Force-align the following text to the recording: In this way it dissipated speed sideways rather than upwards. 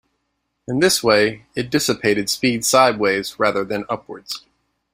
In 0.67 0.79
this 0.79 1.03
way 1.03 1.45
it 1.55 1.69
dissipated 1.69 2.27
speed 2.27 2.65
sideways 2.65 3.37
rather 3.39 3.63
than 3.63 3.85
upwards. 3.87 4.41